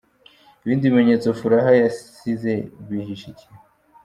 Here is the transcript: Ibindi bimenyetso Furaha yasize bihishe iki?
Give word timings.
Ibindi 0.63 0.85
bimenyetso 0.89 1.27
Furaha 1.39 1.71
yasize 1.81 2.53
bihishe 2.87 3.27
iki? 3.33 3.47